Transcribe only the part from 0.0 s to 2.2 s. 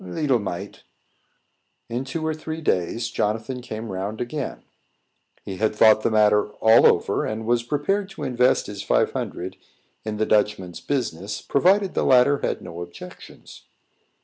"Leetle mite." In